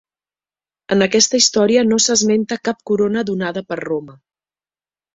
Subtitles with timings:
[0.95, 4.21] En aquesta història no s'esmenta cap corona donada per Roma.